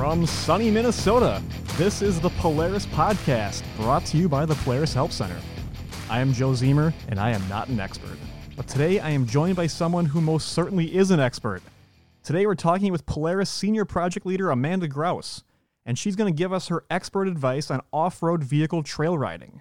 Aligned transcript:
From 0.00 0.24
sunny 0.24 0.70
Minnesota, 0.70 1.42
this 1.76 2.00
is 2.00 2.18
the 2.18 2.30
Polaris 2.30 2.86
Podcast, 2.86 3.62
brought 3.76 4.06
to 4.06 4.16
you 4.16 4.30
by 4.30 4.46
the 4.46 4.54
Polaris 4.54 4.94
Help 4.94 5.12
Center. 5.12 5.36
I 6.08 6.20
am 6.20 6.32
Joe 6.32 6.52
Zemer, 6.52 6.94
and 7.08 7.20
I 7.20 7.32
am 7.32 7.46
not 7.50 7.68
an 7.68 7.80
expert. 7.80 8.16
But 8.56 8.66
today 8.66 8.98
I 8.98 9.10
am 9.10 9.26
joined 9.26 9.56
by 9.56 9.66
someone 9.66 10.06
who 10.06 10.22
most 10.22 10.52
certainly 10.52 10.96
is 10.96 11.10
an 11.10 11.20
expert. 11.20 11.60
Today 12.22 12.46
we're 12.46 12.54
talking 12.54 12.92
with 12.92 13.04
Polaris 13.04 13.50
Senior 13.50 13.84
Project 13.84 14.24
Leader 14.24 14.50
Amanda 14.50 14.88
Graus, 14.88 15.42
and 15.84 15.98
she's 15.98 16.16
going 16.16 16.32
to 16.32 16.36
give 16.36 16.50
us 16.50 16.68
her 16.68 16.82
expert 16.88 17.28
advice 17.28 17.70
on 17.70 17.82
off 17.92 18.22
road 18.22 18.42
vehicle 18.42 18.82
trail 18.82 19.18
riding. 19.18 19.60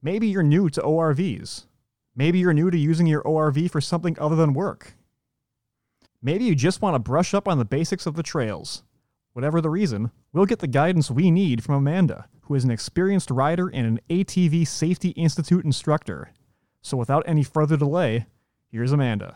Maybe 0.00 0.28
you're 0.28 0.42
new 0.42 0.70
to 0.70 0.80
ORVs. 0.80 1.66
Maybe 2.14 2.38
you're 2.38 2.54
new 2.54 2.70
to 2.70 2.78
using 2.78 3.06
your 3.06 3.22
ORV 3.24 3.70
for 3.70 3.82
something 3.82 4.16
other 4.18 4.34
than 4.34 4.54
work. 4.54 4.94
Maybe 6.22 6.44
you 6.44 6.54
just 6.54 6.80
want 6.80 6.94
to 6.94 6.98
brush 6.98 7.34
up 7.34 7.46
on 7.46 7.58
the 7.58 7.66
basics 7.66 8.06
of 8.06 8.14
the 8.14 8.22
trails. 8.22 8.82
Whatever 9.36 9.60
the 9.60 9.68
reason, 9.68 10.12
we'll 10.32 10.46
get 10.46 10.60
the 10.60 10.66
guidance 10.66 11.10
we 11.10 11.30
need 11.30 11.62
from 11.62 11.74
Amanda, 11.74 12.26
who 12.44 12.54
is 12.54 12.64
an 12.64 12.70
experienced 12.70 13.30
rider 13.30 13.68
and 13.68 13.86
an 13.86 14.00
ATV 14.08 14.66
Safety 14.66 15.10
Institute 15.10 15.62
instructor. 15.62 16.32
So 16.80 16.96
without 16.96 17.22
any 17.26 17.42
further 17.42 17.76
delay, 17.76 18.28
here's 18.72 18.92
Amanda. 18.92 19.34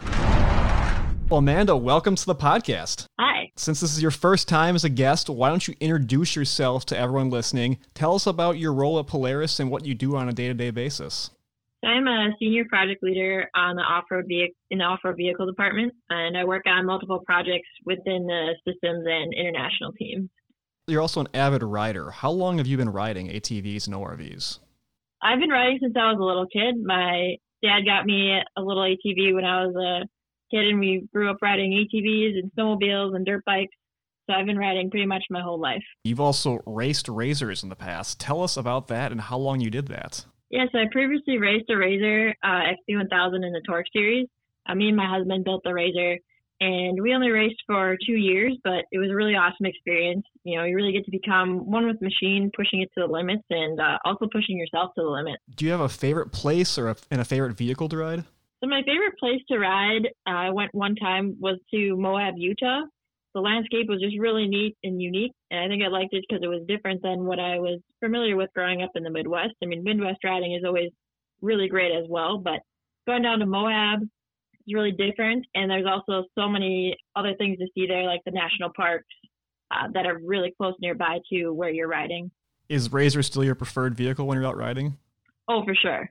Well, 1.29 1.41
Amanda, 1.41 1.77
welcome 1.77 2.17
to 2.17 2.25
the 2.25 2.35
podcast. 2.35 3.05
Hi. 3.21 3.53
Since 3.57 3.81
this 3.81 3.95
is 3.95 4.01
your 4.01 4.11
first 4.11 4.49
time 4.49 4.75
as 4.75 4.85
a 4.85 4.89
guest, 4.89 5.29
why 5.29 5.51
don't 5.51 5.69
you 5.69 5.75
introduce 5.81 6.35
yourself 6.35 6.87
to 6.87 6.97
everyone 6.97 7.29
listening? 7.29 7.77
Tell 7.93 8.15
us 8.15 8.27
about 8.27 8.57
your 8.57 8.73
role 8.73 8.99
at 8.99 9.07
Polaris 9.07 9.61
and 9.61 9.71
what 9.71 9.85
you 9.85 9.95
do 9.95 10.17
on 10.17 10.31
a 10.31 10.33
day 10.33 10.49
to 10.49 10.55
day 10.55 10.71
basis. 10.71 11.29
I'm 11.83 12.07
a 12.07 12.31
senior 12.39 12.65
project 12.67 13.03
leader 13.03 13.49
on 13.55 13.77
the 13.77 13.83
off-road 13.83 14.27
vehicle 14.29 14.55
in 14.71 14.79
the 14.79 14.85
off-road 14.85 15.17
vehicle 15.17 15.47
department, 15.47 15.95
and 16.11 16.37
I 16.37 16.45
work 16.45 16.65
on 16.67 16.85
multiple 16.85 17.21
projects 17.25 17.69
within 17.87 18.27
the 18.27 18.55
systems 18.67 19.07
and 19.09 19.33
international 19.33 19.93
teams. 19.93 20.29
You're 20.87 21.01
also 21.01 21.21
an 21.21 21.29
avid 21.33 21.63
rider. 21.63 22.11
How 22.11 22.31
long 22.31 22.59
have 22.59 22.67
you 22.67 22.77
been 22.77 22.91
riding 22.91 23.29
ATVs 23.29 23.87
and 23.87 23.97
ORVs? 23.97 24.59
I've 25.23 25.39
been 25.39 25.51
riding 25.51 25.79
since 25.81 25.95
I 25.97 26.11
was 26.13 26.19
a 26.21 26.25
little 26.25 26.47
kid. 26.47 26.83
My 26.85 27.37
dad 27.63 27.85
got 27.87 28.05
me 28.05 28.39
a 28.57 28.61
little 28.61 28.83
ATV 28.83 29.35
when 29.35 29.45
I 29.45 29.65
was 29.65 29.75
a 29.77 30.07
kid, 30.55 30.69
and 30.69 30.81
we 30.81 31.09
grew 31.15 31.31
up 31.31 31.37
riding 31.41 31.73
ATVs 31.73 32.39
and 32.39 32.51
snowmobiles 32.53 33.15
and 33.15 33.25
dirt 33.25 33.45
bikes. 33.47 33.75
So 34.29 34.35
I've 34.37 34.47
been 34.47 34.59
riding 34.59 34.91
pretty 34.91 35.07
much 35.07 35.25
my 35.31 35.41
whole 35.41 35.61
life. 35.61 35.83
You've 36.05 36.21
also 36.21 36.61
raced 36.67 37.07
RZRs 37.07 37.63
in 37.63 37.69
the 37.69 37.77
past. 37.77 38.21
Tell 38.21 38.43
us 38.43 38.57
about 38.57 38.89
that 38.89 39.13
and 39.13 39.21
how 39.21 39.39
long 39.39 39.61
you 39.61 39.71
did 39.71 39.89
that. 39.89 40.27
Yes, 40.51 40.69
I 40.75 40.85
previously 40.91 41.39
raced 41.39 41.71
a 41.71 41.75
RZR 41.75 42.35
uh, 42.43 42.47
XP1000 42.91 43.47
in 43.47 43.53
the 43.53 43.63
Torque 43.67 43.87
Series. 43.93 44.27
Uh, 44.69 44.75
me 44.75 44.89
and 44.89 44.97
my 44.97 45.09
husband 45.09 45.45
built 45.45 45.63
the 45.63 45.71
RZR, 45.71 46.19
and 46.61 47.01
we 47.01 47.15
only 47.15 47.31
raced 47.31 47.63
for 47.67 47.97
two 48.05 48.17
years, 48.17 48.57
but 48.65 48.85
it 48.93 48.99
was 48.99 49.11
a 49.11 49.15
really 49.15 49.35
awesome 49.35 49.65
experience. 49.65 50.27
You 50.45 50.59
know, 50.59 50.65
you 50.65 50.77
really 50.77 50.93
get 50.93 51.05
to 51.05 51.11
become 51.11 51.71
one 51.71 51.87
with 51.87 52.01
the 52.01 52.07
machine, 52.07 52.51
pushing 52.55 52.83
it 52.83 52.91
to 52.95 53.07
the 53.07 53.13
limits, 53.13 53.45
and 53.49 53.81
uh, 53.81 53.99
also 54.05 54.27
pushing 54.31 54.59
yourself 54.59 54.93
to 54.97 55.03
the 55.03 55.09
limit. 55.09 55.39
Do 55.55 55.65
you 55.65 55.71
have 55.71 55.81
a 55.81 55.89
favorite 55.89 56.33
place 56.33 56.77
or 56.77 56.89
a, 56.89 56.97
and 57.11 57.21
a 57.21 57.25
favorite 57.25 57.57
vehicle 57.57 57.89
to 57.89 57.97
ride? 57.97 58.25
So 58.61 58.69
my 58.69 58.83
favorite 58.85 59.19
place 59.19 59.41
to 59.49 59.59
ride, 59.59 60.07
uh, 60.27 60.31
I 60.31 60.51
went 60.51 60.75
one 60.75 60.97
time 60.97 61.37
was 61.41 61.59
to 61.71 61.97
Moab, 61.97 62.35
Utah 62.37 62.83
the 63.35 63.41
landscape 63.41 63.87
was 63.89 64.01
just 64.01 64.19
really 64.19 64.47
neat 64.47 64.77
and 64.83 65.01
unique. 65.01 65.33
And 65.51 65.61
I 65.61 65.69
think 65.69 65.83
I 65.83 65.89
liked 65.89 66.13
it 66.13 66.25
because 66.29 66.43
it 66.43 66.49
was 66.49 66.63
different 66.67 67.03
than 67.03 67.25
what 67.25 67.39
I 67.39 67.59
was 67.59 67.81
familiar 68.01 68.37
with 68.37 68.51
growing 68.55 68.83
up 68.83 68.91
in 68.95 69.03
the 69.03 69.11
Midwest. 69.11 69.55
I 69.63 69.67
mean, 69.67 69.85
Midwest 69.85 70.25
riding 70.25 70.55
is 70.55 70.65
always 70.65 70.91
really 71.41 71.69
great 71.69 71.93
as 71.93 72.07
well, 72.09 72.39
but 72.39 72.61
going 73.07 73.23
down 73.23 73.39
to 73.39 73.47
Moab 73.47 74.03
is 74.03 74.75
really 74.75 74.93
different. 74.93 75.47
And 75.55 75.71
there's 75.71 75.87
also 75.87 76.27
so 76.37 76.49
many 76.49 76.97
other 77.17 77.35
things 77.39 77.59
to 77.59 77.67
see 77.75 77.87
there, 77.87 78.05
like 78.05 78.23
the 78.25 78.33
national 78.33 78.71
parks 78.75 79.07
uh, 79.71 79.89
that 79.95 80.07
are 80.07 80.19
really 80.25 80.53
close 80.57 80.75
nearby 80.81 81.19
to 81.33 81.51
where 81.51 81.71
you're 81.71 81.89
riding. 81.89 82.31
Is 82.69 82.89
RZR 82.89 83.25
still 83.25 83.45
your 83.45 83.55
preferred 83.55 83.97
vehicle 83.97 84.27
when 84.27 84.39
you're 84.39 84.47
out 84.47 84.57
riding? 84.57 84.97
Oh, 85.49 85.65
for 85.65 85.75
sure. 85.75 86.09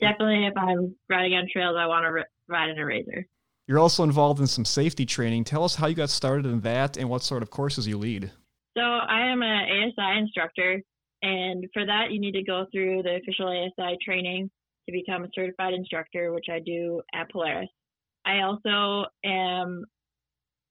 Definitely, 0.00 0.46
if 0.46 0.56
I'm 0.56 0.94
riding 1.08 1.34
on 1.34 1.46
trails, 1.50 1.76
I 1.78 1.86
want 1.86 2.04
to 2.04 2.08
r- 2.08 2.28
ride 2.48 2.70
in 2.70 2.78
a 2.78 2.82
RZR. 2.82 3.24
You're 3.66 3.80
also 3.80 4.04
involved 4.04 4.40
in 4.40 4.46
some 4.46 4.64
safety 4.64 5.04
training. 5.04 5.44
Tell 5.44 5.64
us 5.64 5.74
how 5.74 5.88
you 5.88 5.94
got 5.94 6.10
started 6.10 6.46
in 6.46 6.60
that 6.60 6.96
and 6.96 7.08
what 7.08 7.22
sort 7.22 7.42
of 7.42 7.50
courses 7.50 7.86
you 7.86 7.98
lead. 7.98 8.30
So, 8.76 8.82
I 8.82 9.26
am 9.26 9.42
an 9.42 9.64
ASI 9.64 10.18
instructor, 10.18 10.82
and 11.22 11.64
for 11.72 11.84
that, 11.84 12.10
you 12.10 12.20
need 12.20 12.32
to 12.32 12.42
go 12.42 12.66
through 12.72 13.02
the 13.02 13.16
official 13.16 13.48
ASI 13.48 13.96
training 14.04 14.50
to 14.86 14.92
become 14.92 15.24
a 15.24 15.28
certified 15.34 15.74
instructor, 15.74 16.32
which 16.32 16.46
I 16.50 16.60
do 16.60 17.02
at 17.14 17.30
Polaris. 17.30 17.68
I 18.24 18.42
also 18.42 19.06
am 19.24 19.84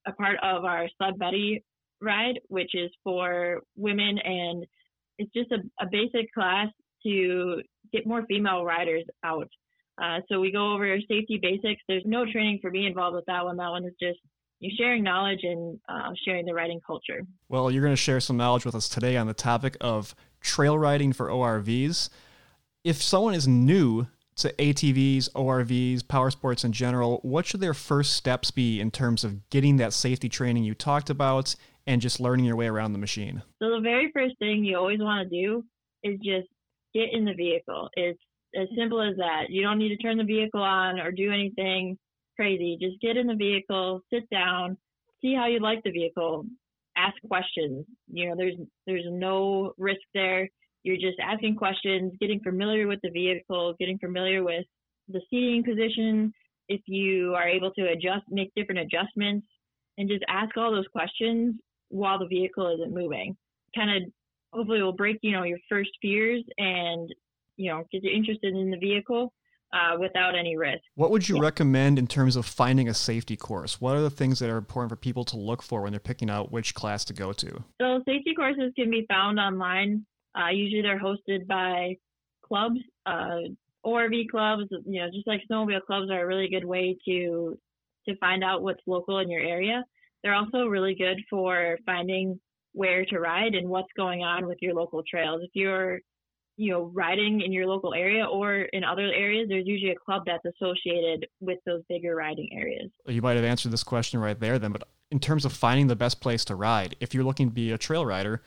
a 0.07 0.11
part 0.13 0.37
of 0.43 0.63
our 0.63 0.87
Sled 0.97 1.17
Buddy 1.17 1.63
ride, 2.01 2.39
which 2.47 2.75
is 2.75 2.91
for 3.03 3.61
women, 3.75 4.19
and 4.19 4.65
it's 5.17 5.31
just 5.33 5.51
a, 5.51 5.57
a 5.83 5.87
basic 5.91 6.31
class 6.33 6.67
to 7.05 7.61
get 7.91 8.07
more 8.07 8.23
female 8.27 8.63
riders 8.63 9.05
out. 9.23 9.49
Uh, 9.97 10.19
so 10.29 10.39
we 10.39 10.51
go 10.51 10.73
over 10.73 10.97
safety 11.07 11.39
basics. 11.41 11.81
There's 11.87 12.03
no 12.05 12.25
training 12.29 12.59
for 12.61 12.69
me 12.69 12.85
involved 12.85 13.15
with 13.15 13.25
that 13.25 13.45
one. 13.45 13.57
That 13.57 13.69
one 13.69 13.85
is 13.85 13.93
just 14.01 14.19
you 14.59 14.71
sharing 14.77 15.03
knowledge 15.03 15.41
and 15.43 15.79
uh, 15.87 16.11
sharing 16.25 16.45
the 16.45 16.53
riding 16.53 16.79
culture. 16.85 17.21
Well, 17.49 17.69
you're 17.69 17.83
going 17.83 17.93
to 17.93 18.01
share 18.01 18.19
some 18.19 18.37
knowledge 18.37 18.65
with 18.65 18.75
us 18.75 18.89
today 18.89 19.17
on 19.17 19.27
the 19.27 19.33
topic 19.33 19.77
of 19.81 20.15
trail 20.41 20.77
riding 20.77 21.13
for 21.13 21.27
ORVs. 21.27 22.09
If 22.83 23.01
someone 23.01 23.33
is 23.33 23.47
new 23.47 24.07
to 24.37 24.53
ATVs, 24.53 25.31
ORVs, 25.31 26.07
power 26.07 26.29
sports 26.29 26.63
in 26.63 26.71
general, 26.71 27.19
what 27.23 27.45
should 27.45 27.61
their 27.61 27.73
first 27.73 28.13
steps 28.13 28.51
be 28.51 28.79
in 28.79 28.91
terms 28.91 29.23
of 29.23 29.49
getting 29.49 29.77
that 29.77 29.93
safety 29.93 30.29
training 30.29 30.63
you 30.63 30.73
talked 30.73 31.09
about 31.09 31.55
and 31.87 32.01
just 32.01 32.19
learning 32.19 32.45
your 32.45 32.55
way 32.55 32.67
around 32.67 32.93
the 32.93 32.99
machine? 32.99 33.41
So 33.61 33.69
the 33.69 33.81
very 33.81 34.11
first 34.13 34.37
thing 34.39 34.63
you 34.63 34.77
always 34.77 34.99
want 34.99 35.29
to 35.29 35.35
do 35.35 35.63
is 36.03 36.19
just 36.19 36.47
get 36.93 37.13
in 37.13 37.25
the 37.25 37.33
vehicle. 37.33 37.89
It's 37.93 38.19
as 38.59 38.67
simple 38.77 39.01
as 39.01 39.15
that. 39.17 39.49
You 39.49 39.61
don't 39.61 39.77
need 39.77 39.89
to 39.89 39.97
turn 39.97 40.17
the 40.17 40.23
vehicle 40.23 40.61
on 40.61 40.99
or 40.99 41.11
do 41.11 41.31
anything 41.31 41.97
crazy. 42.35 42.77
Just 42.79 42.99
get 43.01 43.17
in 43.17 43.27
the 43.27 43.35
vehicle, 43.35 44.01
sit 44.11 44.29
down, 44.29 44.77
see 45.21 45.33
how 45.33 45.47
you 45.47 45.59
like 45.59 45.81
the 45.83 45.91
vehicle, 45.91 46.45
ask 46.97 47.15
questions. 47.27 47.85
You 48.11 48.29
know, 48.29 48.35
there's 48.35 48.55
there's 48.85 49.05
no 49.07 49.73
risk 49.77 50.01
there. 50.13 50.49
You're 50.83 50.97
just 50.97 51.19
asking 51.19 51.55
questions, 51.55 52.13
getting 52.19 52.39
familiar 52.41 52.87
with 52.87 52.99
the 53.01 53.09
vehicle, 53.09 53.73
getting 53.79 53.97
familiar 53.97 54.43
with 54.43 54.65
the 55.07 55.21
seating 55.29 55.63
position. 55.63 56.31
If 56.67 56.81
you 56.87 57.33
are 57.35 57.47
able 57.47 57.71
to 57.71 57.87
adjust, 57.89 58.25
make 58.29 58.51
different 58.55 58.81
adjustments, 58.81 59.47
and 59.97 60.09
just 60.09 60.23
ask 60.27 60.55
all 60.57 60.71
those 60.71 60.87
questions 60.91 61.55
while 61.89 62.19
the 62.19 62.27
vehicle 62.27 62.73
isn't 62.75 62.93
moving. 62.93 63.35
Kind 63.75 64.03
of 64.05 64.11
hopefully 64.53 64.81
will 64.81 64.93
break 64.93 65.17
you 65.21 65.31
know 65.31 65.43
your 65.43 65.59
first 65.69 65.91
fears 66.01 66.43
and 66.57 67.13
you 67.57 67.71
know, 67.71 67.83
get 67.91 68.03
you 68.03 68.11
interested 68.11 68.55
in 68.55 68.71
the 68.71 68.77
vehicle 68.77 69.33
uh, 69.73 69.97
without 69.99 70.35
any 70.35 70.57
risk. 70.57 70.81
What 70.95 71.11
would 71.11 71.27
you 71.27 71.35
yeah. 71.35 71.41
recommend 71.41 71.99
in 71.99 72.07
terms 72.07 72.35
of 72.35 72.45
finding 72.45 72.87
a 72.87 72.93
safety 72.93 73.35
course? 73.35 73.81
What 73.81 73.95
are 73.95 74.01
the 74.01 74.09
things 74.09 74.39
that 74.39 74.49
are 74.49 74.57
important 74.57 74.89
for 74.89 74.95
people 74.95 75.25
to 75.25 75.37
look 75.37 75.61
for 75.61 75.81
when 75.81 75.91
they're 75.91 75.99
picking 75.99 76.29
out 76.29 76.51
which 76.51 76.73
class 76.73 77.03
to 77.05 77.13
go 77.13 77.33
to? 77.33 77.63
So, 77.81 78.01
safety 78.05 78.33
courses 78.35 78.71
can 78.75 78.89
be 78.89 79.05
found 79.09 79.39
online. 79.39 80.05
Uh, 80.37 80.49
usually, 80.49 80.81
they're 80.81 80.99
hosted 80.99 81.47
by 81.47 81.95
clubs, 82.43 82.79
uh, 83.05 83.39
ORV 83.85 84.29
clubs. 84.29 84.63
You 84.85 85.01
know, 85.01 85.07
just 85.13 85.27
like 85.27 85.41
snowmobile 85.49 85.85
clubs 85.85 86.09
are 86.09 86.23
a 86.23 86.27
really 86.27 86.47
good 86.49 86.65
way 86.65 86.97
to 87.05 87.57
to 88.07 88.15
find 88.17 88.43
out 88.43 88.61
what's 88.61 88.81
local 88.85 89.19
in 89.19 89.29
your 89.29 89.41
area. 89.41 89.83
They're 90.23 90.35
also 90.35 90.67
really 90.67 90.95
good 90.95 91.19
for 91.29 91.77
finding 91.85 92.39
where 92.73 93.05
to 93.05 93.19
ride 93.19 93.55
and 93.55 93.69
what's 93.69 93.91
going 93.95 94.21
on 94.21 94.47
with 94.47 94.57
your 94.61 94.73
local 94.73 95.01
trails. 95.09 95.41
If 95.43 95.51
you're 95.53 96.01
you 96.57 96.71
know, 96.71 96.91
riding 96.93 97.41
in 97.41 97.51
your 97.51 97.65
local 97.65 97.93
area 97.93 98.25
or 98.25 98.61
in 98.61 98.83
other 98.83 99.11
areas, 99.13 99.47
there's 99.49 99.67
usually 99.67 99.91
a 99.91 99.95
club 99.95 100.23
that's 100.25 100.45
associated 100.45 101.27
with 101.41 101.59
those 101.65 101.81
bigger 101.89 102.15
riding 102.15 102.49
areas. 102.53 102.89
You 103.07 103.21
might 103.21 103.35
have 103.35 103.43
answered 103.43 103.71
this 103.71 103.83
question 103.83 104.19
right 104.19 104.39
there 104.39 104.57
then, 104.57 104.71
but 104.71 104.87
in 105.11 105.19
terms 105.19 105.45
of 105.45 105.51
finding 105.51 105.87
the 105.87 105.95
best 105.95 106.21
place 106.21 106.45
to 106.45 106.55
ride, 106.55 106.95
if 106.99 107.13
you're 107.13 107.23
looking 107.23 107.47
to 107.47 107.53
be 107.53 107.71
a 107.71 107.77
trail 107.77 108.05
rider, 108.05 108.41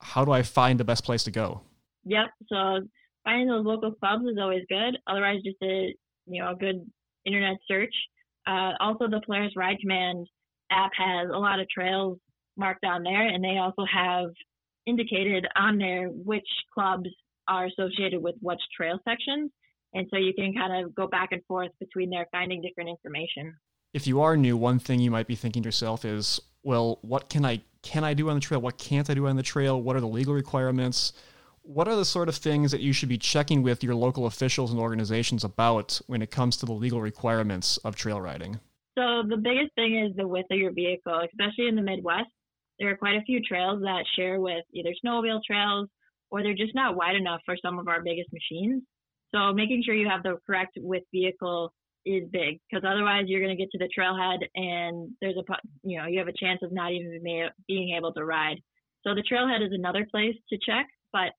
how 0.00 0.24
do 0.24 0.32
I 0.32 0.42
find 0.42 0.80
the 0.80 0.84
best 0.84 1.04
place 1.04 1.22
to 1.24 1.30
go? 1.30 1.62
Yep. 2.04 2.26
So 2.48 2.80
finding 3.24 3.48
those 3.48 3.64
local 3.64 3.92
clubs 3.92 4.24
is 4.24 4.38
always 4.40 4.64
good. 4.68 4.98
Otherwise, 5.06 5.42
just 5.44 5.56
a 5.62 5.94
you 6.26 6.42
know 6.42 6.52
a 6.52 6.56
good 6.56 6.84
internet 7.24 7.56
search. 7.66 7.94
Uh, 8.46 8.72
also, 8.80 9.08
the 9.08 9.20
Polaris 9.24 9.52
Ride 9.56 9.78
Command 9.80 10.28
app 10.70 10.90
has 10.96 11.30
a 11.32 11.38
lot 11.38 11.60
of 11.60 11.68
trails 11.68 12.18
marked 12.56 12.84
on 12.84 13.02
there, 13.02 13.26
and 13.26 13.42
they 13.42 13.58
also 13.58 13.84
have 13.90 14.30
indicated 14.86 15.46
on 15.56 15.78
there 15.78 16.08
which 16.08 16.46
clubs 16.72 17.08
are 17.48 17.66
associated 17.66 18.22
with 18.22 18.34
which 18.40 18.60
trail 18.76 18.98
sections. 19.08 19.50
And 19.94 20.06
so 20.10 20.16
you 20.18 20.32
can 20.34 20.52
kind 20.54 20.84
of 20.84 20.94
go 20.94 21.06
back 21.06 21.28
and 21.32 21.44
forth 21.46 21.70
between 21.78 22.10
there, 22.10 22.26
finding 22.32 22.60
different 22.60 22.90
information. 22.90 23.54
If 23.92 24.06
you 24.08 24.20
are 24.22 24.36
new, 24.36 24.56
one 24.56 24.80
thing 24.80 24.98
you 24.98 25.10
might 25.10 25.28
be 25.28 25.36
thinking 25.36 25.62
to 25.62 25.68
yourself 25.68 26.04
is, 26.04 26.40
well, 26.64 26.98
what 27.02 27.28
can 27.28 27.44
I 27.44 27.62
can 27.82 28.02
I 28.02 28.14
do 28.14 28.30
on 28.30 28.34
the 28.34 28.40
trail? 28.40 28.60
What 28.60 28.78
can't 28.78 29.08
I 29.08 29.14
do 29.14 29.26
on 29.28 29.36
the 29.36 29.42
trail? 29.42 29.80
What 29.80 29.94
are 29.94 30.00
the 30.00 30.08
legal 30.08 30.34
requirements? 30.34 31.12
What 31.62 31.86
are 31.86 31.96
the 31.96 32.04
sort 32.04 32.28
of 32.28 32.36
things 32.36 32.72
that 32.72 32.80
you 32.80 32.92
should 32.92 33.08
be 33.08 33.18
checking 33.18 33.62
with 33.62 33.84
your 33.84 33.94
local 33.94 34.26
officials 34.26 34.70
and 34.70 34.80
organizations 34.80 35.44
about 35.44 36.00
when 36.06 36.22
it 36.22 36.30
comes 36.30 36.56
to 36.58 36.66
the 36.66 36.72
legal 36.72 37.00
requirements 37.00 37.76
of 37.78 37.94
trail 37.94 38.20
riding? 38.20 38.58
So 38.98 39.22
the 39.28 39.36
biggest 39.36 39.74
thing 39.74 39.98
is 39.98 40.16
the 40.16 40.26
width 40.26 40.50
of 40.50 40.58
your 40.58 40.72
vehicle, 40.72 41.20
especially 41.24 41.68
in 41.68 41.76
the 41.76 41.82
Midwest. 41.82 42.30
there 42.78 42.90
are 42.90 42.96
quite 42.96 43.16
a 43.16 43.22
few 43.22 43.40
trails 43.40 43.80
that 43.82 44.04
share 44.16 44.40
with 44.40 44.64
either 44.72 44.90
snowmobile 45.04 45.40
trails 45.46 45.88
or 46.34 46.42
they're 46.42 46.52
just 46.52 46.74
not 46.74 46.96
wide 46.96 47.14
enough 47.14 47.40
for 47.46 47.56
some 47.62 47.78
of 47.78 47.86
our 47.86 48.02
biggest 48.02 48.28
machines. 48.32 48.82
So 49.32 49.52
making 49.52 49.84
sure 49.86 49.94
you 49.94 50.08
have 50.08 50.24
the 50.24 50.36
correct 50.44 50.72
width 50.76 51.06
vehicle 51.12 51.72
is 52.04 52.24
big 52.32 52.58
because 52.68 52.84
otherwise 52.84 53.26
you're 53.28 53.40
going 53.40 53.56
to 53.56 53.62
get 53.62 53.70
to 53.70 53.78
the 53.78 53.88
trailhead 53.96 54.38
and 54.56 55.12
there's 55.20 55.36
a 55.36 55.44
you 55.84 55.96
know 55.96 56.06
you 56.06 56.18
have 56.18 56.26
a 56.26 56.32
chance 56.32 56.58
of 56.64 56.72
not 56.72 56.90
even 56.90 57.20
being 57.68 57.94
able 57.96 58.12
to 58.14 58.24
ride. 58.24 58.56
So 59.06 59.14
the 59.14 59.22
trailhead 59.22 59.64
is 59.64 59.72
another 59.72 60.04
place 60.10 60.34
to 60.50 60.58
check, 60.58 60.86
but 61.12 61.30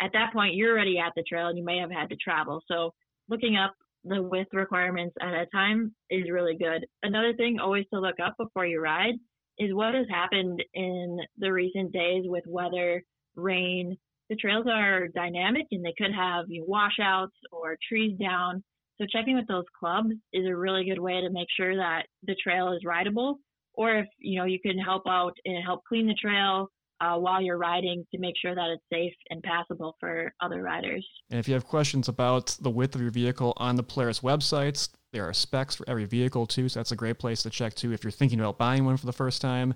at 0.00 0.12
that 0.14 0.32
point 0.32 0.54
you're 0.54 0.72
already 0.72 0.98
at 0.98 1.12
the 1.14 1.24
trail 1.28 1.48
and 1.48 1.58
you 1.58 1.64
may 1.64 1.76
have 1.76 1.90
had 1.90 2.08
to 2.08 2.16
travel. 2.16 2.62
So 2.68 2.94
looking 3.28 3.56
up 3.56 3.74
the 4.04 4.22
width 4.22 4.54
requirements 4.54 5.14
at 5.20 5.34
a 5.34 5.44
time 5.52 5.94
is 6.08 6.30
really 6.30 6.56
good. 6.56 6.86
Another 7.02 7.34
thing 7.34 7.58
always 7.60 7.84
to 7.92 8.00
look 8.00 8.16
up 8.24 8.34
before 8.38 8.64
you 8.64 8.80
ride 8.80 9.14
is 9.58 9.74
what 9.74 9.94
has 9.94 10.06
happened 10.08 10.64
in 10.72 11.18
the 11.36 11.52
recent 11.52 11.92
days 11.92 12.24
with 12.26 12.44
weather, 12.46 13.02
rain. 13.36 13.98
The 14.28 14.36
trails 14.36 14.66
are 14.70 15.08
dynamic 15.08 15.66
and 15.70 15.84
they 15.84 15.94
could 15.96 16.14
have 16.14 16.46
you 16.48 16.60
know, 16.60 16.66
washouts 16.68 17.36
or 17.50 17.76
trees 17.88 18.18
down. 18.18 18.62
So 18.98 19.06
checking 19.10 19.36
with 19.36 19.46
those 19.46 19.64
clubs 19.78 20.10
is 20.32 20.46
a 20.46 20.56
really 20.56 20.84
good 20.84 20.98
way 20.98 21.20
to 21.20 21.30
make 21.30 21.48
sure 21.56 21.76
that 21.76 22.02
the 22.24 22.36
trail 22.42 22.72
is 22.72 22.80
rideable. 22.84 23.38
Or 23.74 23.96
if 23.96 24.06
you 24.18 24.38
know 24.38 24.44
you 24.44 24.58
can 24.60 24.76
help 24.76 25.04
out 25.06 25.34
and 25.44 25.64
help 25.64 25.82
clean 25.88 26.08
the 26.08 26.14
trail 26.14 26.68
uh, 27.00 27.16
while 27.16 27.40
you're 27.40 27.58
riding 27.58 28.04
to 28.12 28.20
make 28.20 28.34
sure 28.40 28.54
that 28.54 28.70
it's 28.70 28.82
safe 28.92 29.14
and 29.30 29.42
passable 29.42 29.96
for 30.00 30.32
other 30.40 30.62
riders. 30.62 31.06
And 31.30 31.38
if 31.38 31.46
you 31.46 31.54
have 31.54 31.64
questions 31.64 32.08
about 32.08 32.56
the 32.60 32.70
width 32.70 32.94
of 32.94 33.00
your 33.00 33.10
vehicle 33.10 33.52
on 33.56 33.76
the 33.76 33.82
Polaris 33.82 34.20
websites, 34.20 34.88
there 35.12 35.24
are 35.24 35.32
specs 35.32 35.76
for 35.76 35.88
every 35.88 36.04
vehicle 36.04 36.46
too, 36.46 36.68
so 36.68 36.80
that's 36.80 36.92
a 36.92 36.96
great 36.96 37.18
place 37.18 37.42
to 37.42 37.50
check 37.50 37.74
too 37.74 37.92
if 37.92 38.04
you're 38.04 38.10
thinking 38.10 38.40
about 38.40 38.58
buying 38.58 38.84
one 38.84 38.96
for 38.96 39.06
the 39.06 39.12
first 39.12 39.40
time. 39.40 39.74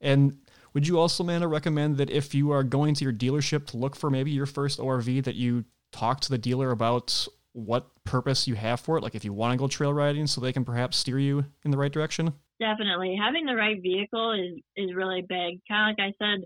And 0.00 0.36
would 0.74 0.86
you 0.86 0.98
also, 0.98 1.22
Amanda, 1.22 1.46
recommend 1.46 1.96
that 1.98 2.10
if 2.10 2.34
you 2.34 2.50
are 2.50 2.64
going 2.64 2.94
to 2.94 3.04
your 3.04 3.12
dealership 3.12 3.66
to 3.68 3.76
look 3.76 3.94
for 3.94 4.10
maybe 4.10 4.32
your 4.32 4.46
first 4.46 4.78
ORV, 4.80 5.24
that 5.24 5.36
you 5.36 5.64
talk 5.92 6.20
to 6.20 6.30
the 6.30 6.38
dealer 6.38 6.72
about 6.72 7.26
what 7.52 7.86
purpose 8.02 8.48
you 8.48 8.56
have 8.56 8.80
for 8.80 8.98
it? 8.98 9.02
Like 9.02 9.14
if 9.14 9.24
you 9.24 9.32
want 9.32 9.52
to 9.52 9.58
go 9.58 9.68
trail 9.68 9.94
riding, 9.94 10.26
so 10.26 10.40
they 10.40 10.52
can 10.52 10.64
perhaps 10.64 10.96
steer 10.96 11.18
you 11.18 11.44
in 11.64 11.70
the 11.70 11.78
right 11.78 11.92
direction? 11.92 12.34
Definitely. 12.60 13.16
Having 13.20 13.46
the 13.46 13.54
right 13.54 13.80
vehicle 13.80 14.32
is, 14.32 14.60
is 14.76 14.94
really 14.94 15.22
big. 15.22 15.60
Kind 15.68 15.90
of 15.90 15.96
like 15.96 15.98
I 16.00 16.12
said, 16.18 16.44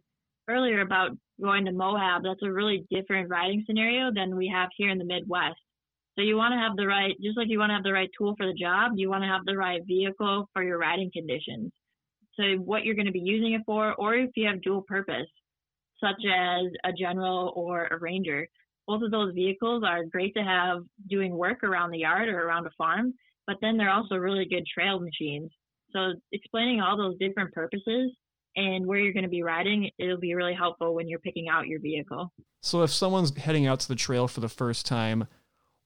earlier 0.48 0.80
about 0.80 1.10
going 1.40 1.64
to 1.64 1.72
Moab, 1.72 2.22
that's 2.24 2.42
a 2.42 2.52
really 2.52 2.86
different 2.90 3.30
riding 3.30 3.64
scenario 3.66 4.12
than 4.14 4.36
we 4.36 4.50
have 4.54 4.68
here 4.76 4.90
in 4.90 4.98
the 4.98 5.04
Midwest. 5.04 5.60
So 6.16 6.22
you 6.22 6.36
want 6.36 6.52
to 6.52 6.58
have 6.58 6.76
the 6.76 6.86
right, 6.86 7.14
just 7.22 7.38
like 7.38 7.48
you 7.48 7.60
want 7.60 7.70
to 7.70 7.74
have 7.74 7.84
the 7.84 7.92
right 7.92 8.10
tool 8.18 8.34
for 8.36 8.46
the 8.46 8.52
job, 8.52 8.92
you 8.96 9.08
want 9.08 9.22
to 9.22 9.28
have 9.28 9.44
the 9.44 9.56
right 9.56 9.80
vehicle 9.86 10.48
for 10.52 10.62
your 10.62 10.78
riding 10.78 11.10
conditions. 11.12 11.70
So 12.38 12.44
what 12.64 12.84
you're 12.84 12.94
going 12.94 13.06
to 13.06 13.12
be 13.12 13.18
using 13.18 13.54
it 13.54 13.62
for, 13.66 13.94
or 13.94 14.14
if 14.14 14.30
you 14.36 14.46
have 14.46 14.62
dual 14.62 14.82
purpose, 14.82 15.26
such 16.00 16.22
as 16.24 16.66
a 16.84 16.92
general 16.92 17.52
or 17.56 17.86
a 17.86 17.98
ranger, 17.98 18.46
both 18.86 19.02
of 19.02 19.10
those 19.10 19.34
vehicles 19.34 19.82
are 19.84 20.04
great 20.04 20.34
to 20.34 20.42
have 20.42 20.82
doing 21.08 21.36
work 21.36 21.62
around 21.64 21.90
the 21.90 21.98
yard 21.98 22.28
or 22.28 22.40
around 22.40 22.66
a 22.66 22.70
farm, 22.78 23.12
but 23.46 23.56
then 23.60 23.76
they're 23.76 23.90
also 23.90 24.14
really 24.14 24.44
good 24.44 24.64
trail 24.72 25.00
machines. 25.00 25.50
So 25.92 26.12
explaining 26.32 26.80
all 26.80 26.96
those 26.96 27.18
different 27.18 27.52
purposes 27.52 28.12
and 28.56 28.86
where 28.86 28.98
you're 28.98 29.12
going 29.12 29.24
to 29.24 29.28
be 29.28 29.42
riding, 29.42 29.90
it'll 29.98 30.18
be 30.18 30.34
really 30.34 30.54
helpful 30.54 30.94
when 30.94 31.08
you're 31.08 31.18
picking 31.18 31.48
out 31.48 31.66
your 31.66 31.80
vehicle. 31.80 32.32
So, 32.60 32.82
if 32.82 32.90
someone's 32.90 33.36
heading 33.36 33.66
out 33.66 33.80
to 33.80 33.88
the 33.88 33.94
trail 33.94 34.26
for 34.26 34.40
the 34.40 34.48
first 34.48 34.84
time, 34.84 35.28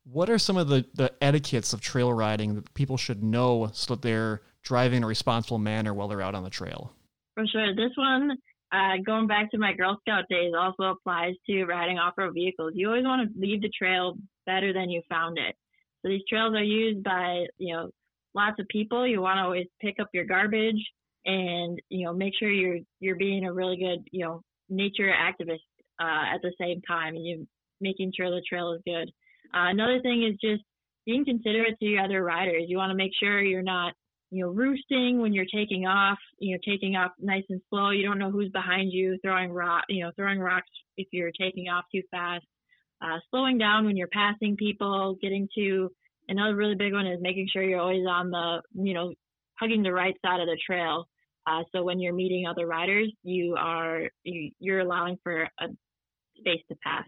what 0.04 0.30
are 0.30 0.38
some 0.38 0.56
of 0.56 0.68
the, 0.68 0.86
the 0.94 1.12
etiquettes 1.20 1.72
of 1.72 1.80
trail 1.80 2.12
riding 2.12 2.54
that 2.54 2.72
people 2.74 2.96
should 2.96 3.22
know 3.22 3.70
so 3.72 3.94
that 3.94 4.02
they're 4.02 4.40
driving 4.62 4.98
in 4.98 5.04
a 5.04 5.06
responsible 5.06 5.58
manner 5.58 5.94
while 5.94 6.08
they're 6.08 6.22
out 6.22 6.34
on 6.34 6.44
the 6.44 6.50
trail? 6.50 6.92
For 7.34 7.46
sure. 7.46 7.74
This 7.74 7.92
one, 7.96 8.32
uh, 8.72 8.96
going 9.04 9.26
back 9.26 9.50
to 9.50 9.58
my 9.58 9.72
Girl 9.72 9.98
Scout 10.00 10.24
days, 10.28 10.52
also 10.58 10.84
applies 10.84 11.34
to 11.48 11.64
riding 11.64 11.98
off 11.98 12.14
road 12.16 12.34
vehicles. 12.34 12.72
You 12.74 12.88
always 12.88 13.04
want 13.04 13.28
to 13.32 13.40
leave 13.40 13.62
the 13.62 13.70
trail 13.76 14.16
better 14.46 14.72
than 14.72 14.90
you 14.90 15.02
found 15.08 15.38
it. 15.38 15.56
So, 16.02 16.08
these 16.08 16.22
trails 16.28 16.54
are 16.54 16.62
used 16.62 17.02
by, 17.04 17.46
you 17.58 17.74
know, 17.74 17.90
lots 18.34 18.58
of 18.58 18.66
people. 18.68 19.06
You 19.06 19.20
want 19.20 19.38
to 19.38 19.42
always 19.42 19.66
pick 19.80 20.00
up 20.00 20.08
your 20.12 20.24
garbage 20.24 20.82
and 21.24 21.80
you 21.88 22.04
know 22.04 22.12
make 22.12 22.32
sure 22.38 22.50
you're 22.50 22.78
you're 23.00 23.16
being 23.16 23.44
a 23.44 23.52
really 23.52 23.76
good 23.76 24.06
you 24.10 24.24
know 24.24 24.42
nature 24.68 25.12
activist 25.12 25.60
uh, 26.00 26.34
at 26.34 26.42
the 26.42 26.52
same 26.60 26.80
time 26.82 27.14
and 27.14 27.24
you 27.24 27.46
making 27.80 28.12
sure 28.16 28.30
the 28.30 28.42
trail 28.48 28.72
is 28.72 28.80
good. 28.84 29.10
Uh, 29.54 29.68
another 29.70 30.00
thing 30.00 30.22
is 30.24 30.38
just 30.40 30.62
being 31.04 31.24
considerate 31.24 31.78
to 31.80 31.84
your 31.84 32.02
other 32.02 32.22
riders. 32.22 32.64
You 32.68 32.76
want 32.76 32.90
to 32.90 32.96
make 32.96 33.10
sure 33.18 33.42
you're 33.42 33.60
not 33.62 33.92
you 34.32 34.44
know 34.44 34.50
roosting 34.50 35.20
when 35.20 35.34
you're 35.34 35.46
taking 35.54 35.86
off. 35.86 36.18
You 36.38 36.56
know 36.56 36.60
taking 36.66 36.96
off 36.96 37.12
nice 37.20 37.44
and 37.50 37.60
slow. 37.68 37.90
You 37.90 38.04
don't 38.04 38.18
know 38.18 38.30
who's 38.30 38.50
behind 38.50 38.92
you 38.92 39.18
throwing 39.22 39.52
rock 39.52 39.84
you 39.88 40.04
know 40.04 40.10
throwing 40.16 40.40
rocks 40.40 40.68
if 40.96 41.06
you're 41.12 41.30
taking 41.38 41.68
off 41.68 41.84
too 41.94 42.02
fast. 42.10 42.46
Uh, 43.02 43.18
slowing 43.30 43.58
down 43.58 43.84
when 43.84 43.96
you're 43.96 44.08
passing 44.08 44.56
people, 44.56 45.16
getting 45.20 45.48
to 45.56 45.90
another 46.28 46.56
really 46.56 46.76
big 46.76 46.92
one 46.92 47.06
is 47.06 47.18
making 47.20 47.48
sure 47.52 47.62
you're 47.62 47.80
always 47.80 48.06
on 48.08 48.30
the 48.30 48.62
you 48.74 48.94
know 48.94 49.12
hugging 49.60 49.82
the 49.82 49.92
right 49.92 50.14
side 50.24 50.40
of 50.40 50.46
the 50.46 50.58
trail. 50.66 51.06
Uh, 51.46 51.62
so 51.72 51.82
when 51.82 52.00
you're 52.00 52.14
meeting 52.14 52.46
other 52.46 52.66
riders, 52.66 53.12
you 53.22 53.54
are 53.58 54.08
you, 54.24 54.50
you're 54.60 54.80
allowing 54.80 55.18
for 55.22 55.42
a 55.42 55.66
space 56.38 56.62
to 56.68 56.76
pass. 56.82 57.04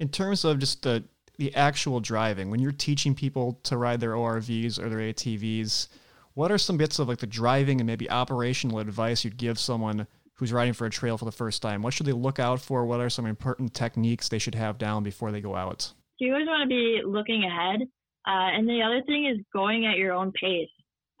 In 0.00 0.08
terms 0.08 0.44
of 0.44 0.58
just 0.58 0.82
the 0.82 1.04
the 1.36 1.54
actual 1.54 2.00
driving, 2.00 2.50
when 2.50 2.60
you're 2.60 2.72
teaching 2.72 3.14
people 3.14 3.60
to 3.64 3.76
ride 3.76 4.00
their 4.00 4.12
ORVs 4.12 4.78
or 4.78 4.88
their 4.88 5.00
ATVs, 5.00 5.88
what 6.34 6.50
are 6.50 6.58
some 6.58 6.76
bits 6.76 6.98
of 6.98 7.08
like 7.08 7.18
the 7.18 7.26
driving 7.26 7.80
and 7.80 7.86
maybe 7.86 8.10
operational 8.10 8.80
advice 8.80 9.24
you'd 9.24 9.36
give 9.36 9.58
someone 9.58 10.06
who's 10.34 10.52
riding 10.52 10.74
for 10.74 10.86
a 10.86 10.90
trail 10.90 11.16
for 11.16 11.24
the 11.24 11.32
first 11.32 11.62
time? 11.62 11.82
What 11.82 11.94
should 11.94 12.06
they 12.06 12.12
look 12.12 12.38
out 12.38 12.60
for? 12.60 12.84
What 12.84 13.00
are 13.00 13.10
some 13.10 13.26
important 13.26 13.72
techniques 13.72 14.28
they 14.28 14.38
should 14.38 14.54
have 14.54 14.78
down 14.78 15.04
before 15.04 15.30
they 15.30 15.40
go 15.40 15.54
out? 15.54 15.92
You 16.18 16.32
always 16.32 16.46
want 16.46 16.62
to 16.62 16.68
be 16.68 17.02
looking 17.04 17.44
ahead. 17.44 17.82
Uh, 18.26 18.56
and 18.56 18.68
the 18.68 18.82
other 18.82 19.02
thing 19.06 19.26
is 19.26 19.38
going 19.52 19.86
at 19.86 19.96
your 19.96 20.12
own 20.12 20.32
pace. 20.32 20.68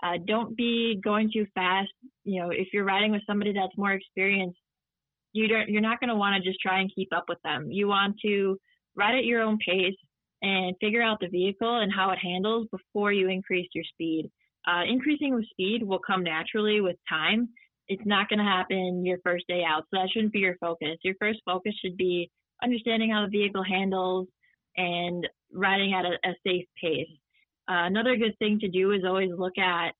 Uh, 0.02 0.18
don't 0.26 0.56
be 0.56 1.00
going 1.02 1.30
too 1.32 1.46
fast. 1.54 1.90
You 2.24 2.42
know, 2.42 2.50
if 2.50 2.68
you're 2.72 2.84
riding 2.84 3.12
with 3.12 3.22
somebody 3.26 3.52
that's 3.52 3.76
more 3.76 3.92
experienced, 3.92 4.58
you 5.32 5.48
don't, 5.48 5.68
you're 5.68 5.82
not 5.82 6.00
going 6.00 6.08
to 6.08 6.16
want 6.16 6.42
to 6.42 6.48
just 6.48 6.60
try 6.60 6.80
and 6.80 6.90
keep 6.94 7.08
up 7.14 7.24
with 7.28 7.38
them. 7.42 7.70
You 7.70 7.88
want 7.88 8.16
to 8.24 8.58
ride 8.96 9.16
at 9.16 9.24
your 9.24 9.42
own 9.42 9.58
pace 9.58 9.96
and 10.42 10.76
figure 10.80 11.02
out 11.02 11.18
the 11.20 11.28
vehicle 11.28 11.80
and 11.80 11.92
how 11.92 12.10
it 12.10 12.18
handles 12.18 12.68
before 12.70 13.12
you 13.12 13.28
increase 13.28 13.68
your 13.74 13.84
speed. 13.84 14.30
Uh, 14.66 14.82
increasing 14.88 15.34
with 15.34 15.48
speed 15.50 15.82
will 15.82 15.98
come 15.98 16.22
naturally 16.22 16.80
with 16.80 16.96
time. 17.08 17.48
It's 17.88 18.06
not 18.06 18.28
going 18.28 18.38
to 18.38 18.44
happen 18.44 19.04
your 19.04 19.18
first 19.22 19.46
day 19.46 19.62
out. 19.66 19.82
So 19.82 19.98
that 19.98 20.08
shouldn't 20.12 20.32
be 20.32 20.38
your 20.40 20.56
focus. 20.56 20.96
Your 21.02 21.14
first 21.20 21.40
focus 21.44 21.74
should 21.82 21.96
be 21.96 22.30
understanding 22.62 23.10
how 23.10 23.26
the 23.26 23.38
vehicle 23.38 23.62
handles 23.62 24.26
and 24.76 25.28
riding 25.52 25.92
at 25.92 26.06
a, 26.06 26.14
a 26.28 26.34
safe 26.46 26.66
pace. 26.82 27.08
Uh, 27.68 27.84
another 27.86 28.16
good 28.16 28.36
thing 28.38 28.58
to 28.60 28.68
do 28.68 28.92
is 28.92 29.02
always 29.06 29.30
look 29.36 29.58
at 29.58 29.92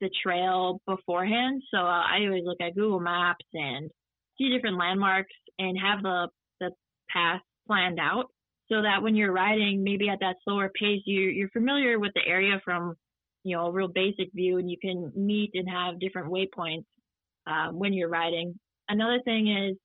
the 0.00 0.10
trail 0.22 0.80
beforehand. 0.86 1.62
So 1.70 1.78
uh, 1.78 2.02
I 2.02 2.24
always 2.26 2.44
look 2.44 2.60
at 2.60 2.74
Google 2.74 3.00
Maps 3.00 3.44
and 3.52 3.90
see 4.38 4.50
different 4.50 4.78
landmarks 4.78 5.32
and 5.58 5.78
have 5.78 6.02
the 6.02 6.28
the 6.60 6.70
path 7.08 7.40
planned 7.66 7.98
out 8.00 8.26
so 8.68 8.82
that 8.82 9.02
when 9.02 9.14
you're 9.14 9.32
riding, 9.32 9.84
maybe 9.84 10.08
at 10.08 10.20
that 10.20 10.36
slower 10.44 10.70
pace, 10.78 11.02
you 11.04 11.20
you're 11.20 11.50
familiar 11.50 11.98
with 11.98 12.12
the 12.14 12.26
area 12.26 12.60
from 12.64 12.94
you 13.44 13.56
know 13.56 13.66
a 13.66 13.72
real 13.72 13.88
basic 13.88 14.32
view, 14.34 14.58
and 14.58 14.70
you 14.70 14.76
can 14.80 15.12
meet 15.14 15.50
and 15.54 15.68
have 15.68 16.00
different 16.00 16.32
waypoints 16.32 16.84
uh, 17.46 17.70
when 17.70 17.92
you're 17.92 18.08
riding. 18.08 18.58
Another 18.88 19.20
thing 19.24 19.48
is 19.48 19.76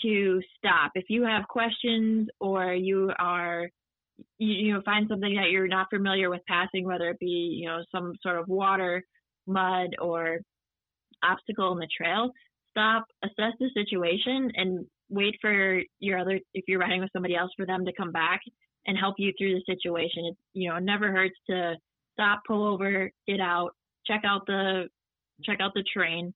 to 0.00 0.40
stop 0.58 0.90
if 0.94 1.04
you 1.08 1.22
have 1.22 1.46
questions 1.48 2.28
or 2.40 2.74
you 2.74 3.12
are 3.18 3.68
you, 4.38 4.52
you 4.52 4.72
know 4.72 4.82
find 4.84 5.06
something 5.08 5.34
that 5.34 5.50
you're 5.50 5.68
not 5.68 5.86
familiar 5.90 6.30
with 6.30 6.40
passing, 6.48 6.84
whether 6.84 7.10
it 7.10 7.18
be 7.18 7.60
you 7.60 7.68
know 7.68 7.84
some 7.92 8.14
sort 8.22 8.38
of 8.38 8.48
water, 8.48 9.02
mud, 9.46 9.90
or 10.00 10.38
obstacle 11.22 11.72
in 11.72 11.78
the 11.78 11.88
trail, 11.96 12.30
stop, 12.70 13.04
assess 13.22 13.52
the 13.60 13.70
situation, 13.74 14.50
and 14.56 14.86
wait 15.10 15.36
for 15.40 15.80
your 16.00 16.18
other 16.18 16.40
if 16.54 16.64
you're 16.66 16.80
riding 16.80 17.00
with 17.00 17.10
somebody 17.12 17.36
else 17.36 17.50
for 17.56 17.66
them 17.66 17.84
to 17.84 17.92
come 17.92 18.12
back 18.12 18.40
and 18.86 18.98
help 18.98 19.14
you 19.18 19.32
through 19.38 19.54
the 19.54 19.62
situation. 19.66 20.24
It 20.26 20.36
you 20.54 20.68
know 20.68 20.78
never 20.78 21.12
hurts 21.12 21.36
to 21.50 21.74
stop, 22.14 22.42
pull 22.46 22.66
over, 22.66 23.10
get 23.26 23.40
out, 23.40 23.70
check 24.06 24.22
out 24.24 24.46
the 24.46 24.88
check 25.44 25.58
out 25.60 25.72
the 25.74 25.84
train 25.92 26.32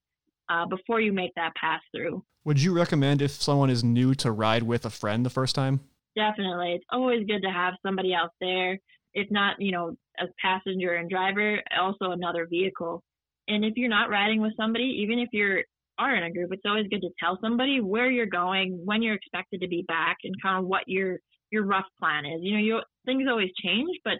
uh, 0.49 0.67
before 0.67 1.01
you 1.01 1.13
make 1.13 1.33
that 1.37 1.53
pass 1.61 1.81
through. 1.95 2.23
Would 2.45 2.61
you 2.63 2.75
recommend 2.75 3.23
if 3.23 3.31
someone 3.31 3.71
is 3.71 3.85
new 3.85 4.15
to 4.17 4.31
ride 4.31 4.63
with 4.63 4.85
a 4.85 4.91
friend 4.91 5.25
the 5.25 5.31
first 5.31 5.55
time? 5.55 5.81
Definitely. 6.17 6.73
It's 6.75 6.85
always 6.91 7.27
good 7.27 7.43
to 7.43 7.51
have 7.51 7.75
somebody 7.85 8.13
else 8.13 8.33
there. 8.41 8.79
If 9.15 9.31
not, 9.31 9.57
you 9.59 9.73
know, 9.73 9.97
a 10.19 10.25
passenger 10.43 10.95
and 10.95 11.09
driver, 11.09 11.61
also 11.79 12.11
another 12.11 12.47
vehicle. 12.49 13.03
And 13.47 13.65
if 13.65 13.75
you're 13.77 13.89
not 13.89 14.11
riding 14.11 14.41
with 14.41 14.53
somebody, 14.57 15.01
even 15.03 15.19
if 15.19 15.29
you're 15.33 15.63
are 15.99 16.15
in 16.15 16.23
a 16.23 16.31
group, 16.31 16.53
it's 16.53 16.63
always 16.65 16.87
good 16.89 17.01
to 17.01 17.11
tell 17.19 17.39
somebody 17.43 17.81
where 17.81 18.09
you're 18.09 18.27
going, 18.27 18.81
when 18.85 19.03
you're 19.03 19.15
expected 19.15 19.61
to 19.61 19.69
be 19.69 19.85
back, 19.89 20.19
and 20.25 20.35
kind 20.41 20.59
of 20.59 20.67
what 20.67 20.83
your 20.87 21.19
your 21.51 21.65
rough 21.65 21.87
plan 21.99 22.25
is. 22.25 22.41
You 22.43 22.53
know, 22.53 22.63
you 22.63 22.81
things 23.05 23.25
always 23.29 23.51
change, 23.63 23.99
but 24.05 24.15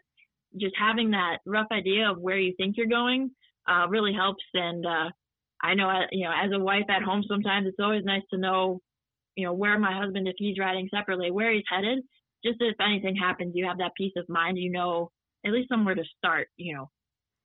just 0.57 0.75
having 0.79 1.11
that 1.11 1.39
rough 1.47 1.69
idea 1.73 2.11
of 2.11 2.19
where 2.19 2.39
you 2.39 2.55
think 2.57 2.77
you're 2.77 2.87
going 2.87 3.31
uh, 3.69 3.87
really 3.89 4.13
helps. 4.13 4.45
And 4.55 4.85
uh, 4.87 5.11
I 5.63 5.75
know, 5.75 5.89
uh, 5.89 6.07
you 6.11 6.25
know, 6.25 6.33
as 6.33 6.51
a 6.53 6.59
wife 6.59 6.87
at 6.89 7.03
home, 7.03 7.23
sometimes 7.29 7.67
it's 7.67 7.81
always 7.81 8.05
nice 8.05 8.23
to 8.33 8.39
know, 8.39 8.81
you 9.37 9.45
know, 9.45 9.53
where 9.53 9.79
my 9.79 9.97
husband, 9.99 10.27
if 10.29 10.35
he's 10.39 10.59
riding 10.59 10.89
separately, 10.95 11.31
where 11.31 11.53
he's 11.53 11.65
headed. 11.71 11.99
Just 12.45 12.59
if 12.61 12.77
anything 12.81 13.17
happens, 13.17 13.53
you 13.55 13.67
have 13.67 13.79
that 13.79 13.93
peace 13.97 14.13
of 14.17 14.29
mind. 14.29 14.59
You 14.59 14.71
know, 14.71 15.11
at 15.45 15.53
least 15.53 15.69
somewhere 15.69 15.95
to 15.95 16.05
start. 16.17 16.49
You 16.57 16.77
know, 16.77 16.91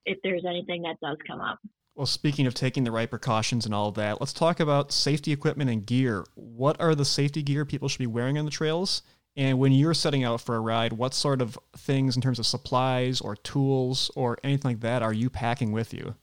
if 0.05 0.19
there's 0.23 0.45
anything 0.47 0.83
that 0.83 0.97
does 1.01 1.17
come 1.27 1.41
up. 1.41 1.59
Well, 1.95 2.07
speaking 2.07 2.47
of 2.47 2.55
taking 2.55 2.83
the 2.83 2.91
right 2.91 3.09
precautions 3.09 3.65
and 3.65 3.75
all 3.75 3.89
of 3.89 3.95
that, 3.95 4.19
let's 4.19 4.33
talk 4.33 4.59
about 4.59 4.91
safety 4.91 5.31
equipment 5.31 5.69
and 5.69 5.85
gear. 5.85 6.25
What 6.33 6.79
are 6.81 6.95
the 6.95 7.05
safety 7.05 7.43
gear 7.43 7.65
people 7.65 7.87
should 7.87 7.99
be 7.99 8.07
wearing 8.07 8.37
on 8.37 8.45
the 8.45 8.51
trails? 8.51 9.03
And 9.35 9.57
when 9.57 9.71
you're 9.71 9.95
setting 9.95 10.23
out 10.23 10.41
for 10.41 10.55
a 10.55 10.59
ride, 10.59 10.93
what 10.93 11.13
sort 11.13 11.41
of 11.41 11.57
things 11.75 12.15
in 12.15 12.21
terms 12.21 12.37
of 12.37 12.45
supplies 12.45 13.19
or 13.19 13.35
tools 13.35 14.11
or 14.15 14.37
anything 14.43 14.71
like 14.71 14.81
that 14.81 15.01
are 15.01 15.13
you 15.13 15.29
packing 15.29 15.71
with 15.71 15.93
you? 15.93 16.15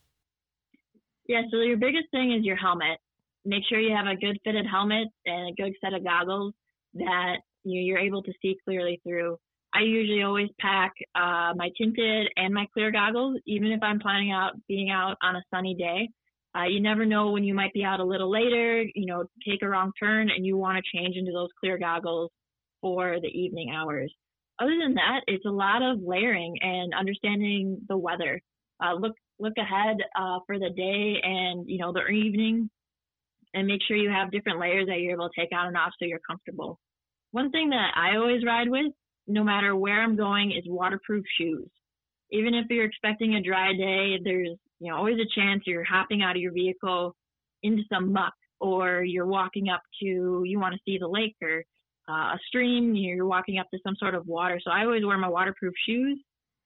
Yeah, 1.26 1.42
so 1.50 1.58
your 1.58 1.76
biggest 1.76 2.10
thing 2.12 2.32
is 2.32 2.44
your 2.44 2.56
helmet. 2.56 2.98
Make 3.44 3.62
sure 3.68 3.80
you 3.80 3.94
have 3.94 4.06
a 4.06 4.16
good 4.16 4.38
fitted 4.44 4.66
helmet 4.66 5.08
and 5.26 5.48
a 5.48 5.62
good 5.62 5.74
set 5.82 5.92
of 5.92 6.04
goggles 6.04 6.54
that 6.94 7.38
you 7.64 7.80
you're 7.80 7.98
able 7.98 8.22
to 8.22 8.32
see 8.40 8.56
clearly 8.64 9.00
through. 9.02 9.38
I 9.72 9.82
usually 9.82 10.22
always 10.22 10.48
pack 10.60 10.92
uh, 11.14 11.52
my 11.54 11.70
tinted 11.78 12.28
and 12.36 12.52
my 12.52 12.66
clear 12.72 12.90
goggles, 12.90 13.38
even 13.46 13.70
if 13.70 13.82
I'm 13.82 14.00
planning 14.00 14.32
out 14.32 14.52
being 14.66 14.90
out 14.90 15.16
on 15.22 15.36
a 15.36 15.42
sunny 15.52 15.74
day. 15.74 16.08
Uh, 16.56 16.64
you 16.64 16.80
never 16.80 17.06
know 17.06 17.30
when 17.30 17.44
you 17.44 17.54
might 17.54 17.72
be 17.72 17.84
out 17.84 18.00
a 18.00 18.04
little 18.04 18.28
later, 18.28 18.82
you 18.82 19.06
know, 19.06 19.24
take 19.48 19.62
a 19.62 19.68
wrong 19.68 19.92
turn 20.00 20.30
and 20.30 20.44
you 20.44 20.56
want 20.56 20.76
to 20.76 20.98
change 20.98 21.16
into 21.16 21.30
those 21.30 21.48
clear 21.60 21.78
goggles 21.78 22.30
for 22.80 23.18
the 23.20 23.28
evening 23.28 23.70
hours. 23.74 24.12
Other 24.60 24.76
than 24.80 24.94
that, 24.94 25.20
it's 25.26 25.46
a 25.46 25.50
lot 25.50 25.82
of 25.82 26.02
layering 26.02 26.58
and 26.60 26.92
understanding 26.94 27.78
the 27.88 27.96
weather. 27.96 28.40
Uh, 28.82 28.94
look 28.94 29.14
look 29.38 29.54
ahead 29.56 29.96
uh, 30.18 30.38
for 30.46 30.58
the 30.58 30.70
day 30.70 31.20
and 31.22 31.68
you 31.68 31.78
know 31.78 31.92
the 31.92 32.06
evening, 32.06 32.68
and 33.54 33.66
make 33.66 33.80
sure 33.86 33.96
you 33.96 34.10
have 34.10 34.30
different 34.30 34.60
layers 34.60 34.86
that 34.86 35.00
you're 35.00 35.12
able 35.12 35.28
to 35.28 35.40
take 35.40 35.50
on 35.52 35.68
and 35.68 35.76
off 35.76 35.92
so 35.98 36.04
you're 36.04 36.20
comfortable. 36.28 36.78
One 37.32 37.50
thing 37.50 37.70
that 37.70 37.92
I 37.96 38.16
always 38.16 38.44
ride 38.44 38.68
with, 38.68 38.92
no 39.26 39.44
matter 39.44 39.74
where 39.74 40.02
I'm 40.02 40.16
going, 40.16 40.52
is 40.52 40.64
waterproof 40.66 41.24
shoes. 41.38 41.68
Even 42.32 42.54
if 42.54 42.66
you're 42.68 42.84
expecting 42.84 43.34
a 43.34 43.42
dry 43.42 43.72
day, 43.72 44.18
there's 44.22 44.56
you 44.78 44.90
know 44.90 44.96
always 44.96 45.18
a 45.18 45.40
chance 45.40 45.62
you're 45.66 45.84
hopping 45.84 46.22
out 46.22 46.36
of 46.36 46.42
your 46.42 46.52
vehicle 46.52 47.14
into 47.62 47.82
some 47.90 48.12
muck 48.12 48.34
or 48.60 49.02
you're 49.02 49.26
walking 49.26 49.68
up 49.68 49.82
to 50.02 50.42
you 50.44 50.58
want 50.58 50.74
to 50.74 50.80
see 50.84 50.98
the 50.98 51.08
lake 51.08 51.36
or 51.42 51.64
uh, 52.10 52.34
a 52.34 52.38
stream, 52.48 52.94
you're 52.96 53.26
walking 53.26 53.58
up 53.58 53.70
to 53.72 53.78
some 53.84 53.94
sort 53.96 54.14
of 54.14 54.26
water. 54.26 54.60
So 54.62 54.70
I 54.70 54.84
always 54.84 55.04
wear 55.04 55.16
my 55.16 55.28
waterproof 55.28 55.74
shoes, 55.86 56.18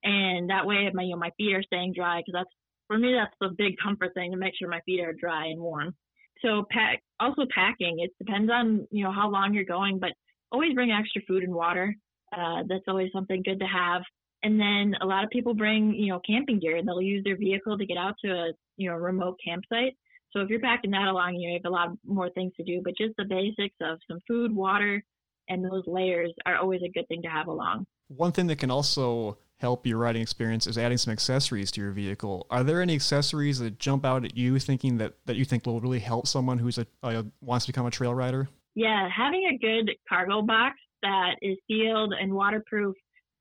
and 0.02 0.48
that 0.48 0.66
way 0.66 0.90
my 0.94 1.02
you 1.02 1.10
know 1.10 1.18
my 1.18 1.30
feet 1.36 1.54
are 1.54 1.62
staying 1.62 1.92
dry 1.94 2.20
because 2.20 2.32
that's 2.32 2.54
for 2.86 2.96
me 2.98 3.14
that's 3.14 3.34
the 3.40 3.54
big 3.56 3.74
comfort 3.82 4.14
thing 4.14 4.30
to 4.30 4.38
make 4.38 4.54
sure 4.58 4.68
my 4.68 4.80
feet 4.86 5.00
are 5.00 5.12
dry 5.12 5.46
and 5.46 5.60
warm. 5.60 5.94
So 6.42 6.64
pack 6.70 7.02
also 7.20 7.42
packing 7.54 8.00
it 8.00 8.10
depends 8.18 8.50
on 8.50 8.86
you 8.90 9.04
know 9.04 9.12
how 9.12 9.28
long 9.28 9.52
you're 9.52 9.64
going, 9.64 9.98
but 9.98 10.12
always 10.50 10.72
bring 10.74 10.90
extra 10.90 11.22
food 11.28 11.42
and 11.42 11.54
water. 11.54 11.94
Uh, 12.36 12.62
that's 12.68 12.88
always 12.88 13.12
something 13.12 13.42
good 13.42 13.60
to 13.60 13.66
have. 13.66 14.02
And 14.42 14.60
then 14.60 14.94
a 15.00 15.06
lot 15.06 15.24
of 15.24 15.30
people 15.30 15.54
bring 15.54 15.94
you 15.94 16.08
know 16.08 16.20
camping 16.26 16.58
gear 16.58 16.76
and 16.76 16.88
they'll 16.88 17.02
use 17.02 17.22
their 17.24 17.36
vehicle 17.36 17.76
to 17.76 17.86
get 17.86 17.98
out 17.98 18.14
to 18.24 18.30
a 18.30 18.52
you 18.78 18.88
know 18.88 18.96
remote 18.96 19.38
campsite. 19.44 19.94
So 20.32 20.40
if 20.40 20.48
you're 20.48 20.60
packing 20.60 20.90
that 20.90 21.06
along, 21.06 21.36
you 21.36 21.52
have 21.52 21.70
a 21.70 21.74
lot 21.74 21.90
more 22.04 22.28
things 22.30 22.52
to 22.56 22.64
do. 22.64 22.80
But 22.82 22.96
just 22.98 23.14
the 23.16 23.24
basics 23.24 23.76
of 23.80 23.98
some 24.08 24.18
food, 24.26 24.52
water, 24.54 25.02
and 25.48 25.64
those 25.64 25.84
layers 25.86 26.32
are 26.46 26.56
always 26.56 26.82
a 26.82 26.88
good 26.88 27.06
thing 27.08 27.22
to 27.22 27.28
have 27.28 27.46
along. 27.46 27.86
One 28.08 28.32
thing 28.32 28.46
that 28.48 28.58
can 28.58 28.70
also 28.70 29.38
help 29.58 29.86
your 29.86 29.98
riding 29.98 30.20
experience 30.20 30.66
is 30.66 30.76
adding 30.76 30.98
some 30.98 31.12
accessories 31.12 31.70
to 31.72 31.80
your 31.80 31.92
vehicle. 31.92 32.46
Are 32.50 32.62
there 32.62 32.82
any 32.82 32.94
accessories 32.94 33.58
that 33.60 33.78
jump 33.78 34.04
out 34.04 34.24
at 34.24 34.36
you 34.36 34.58
thinking 34.58 34.98
that, 34.98 35.14
that 35.26 35.36
you 35.36 35.44
think 35.44 35.66
will 35.66 35.80
really 35.80 36.00
help 36.00 36.26
someone 36.26 36.58
who's 36.58 36.78
a 36.78 36.86
uh, 37.02 37.22
wants 37.40 37.66
to 37.66 37.72
become 37.72 37.86
a 37.86 37.90
trail 37.90 38.14
rider? 38.14 38.48
Yeah, 38.74 39.08
having 39.08 39.48
a 39.52 39.58
good 39.58 39.94
cargo 40.08 40.42
box 40.42 40.76
that 41.02 41.36
is 41.40 41.56
sealed 41.68 42.12
and 42.20 42.32
waterproof 42.34 42.94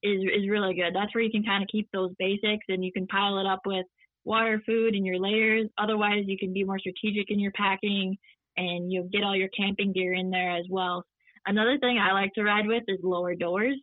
is 0.04 0.22
is 0.22 0.50
really 0.50 0.76
good. 0.76 0.94
That's 0.94 1.14
where 1.16 1.24
you 1.24 1.32
can 1.32 1.44
kind 1.44 1.64
of 1.64 1.70
keep 1.70 1.90
those 1.92 2.12
basics 2.20 2.66
and 2.70 2.86
you 2.86 2.92
can 2.92 3.08
pile 3.08 3.40
it 3.40 3.48
up 3.48 3.62
with 3.66 3.86
water, 4.26 4.62
food, 4.66 4.96
and 4.96 5.06
your 5.06 5.20
layers. 5.20 5.68
Otherwise, 5.78 6.24
you 6.28 6.38
can 6.38 6.54
be 6.54 6.64
more 6.64 6.80
strategic 6.80 7.32
in 7.32 7.40
your 7.40 7.52
packing 7.52 8.18
and 8.56 8.92
you'll 8.92 9.10
get 9.10 9.24
all 9.24 9.36
your 9.36 9.50
camping 9.50 9.92
gear 9.92 10.14
in 10.14 10.30
there 10.30 10.56
as 10.56 10.66
well. 10.70 11.04
Another 11.46 11.78
thing 11.80 11.98
I 11.98 12.14
like 12.14 12.34
to 12.34 12.44
ride 12.44 12.68
with 12.68 12.84
is 12.88 13.00
lower 13.04 13.36
doors. 13.36 13.76